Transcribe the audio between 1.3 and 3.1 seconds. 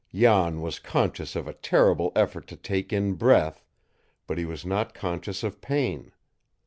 of a terrible effort to take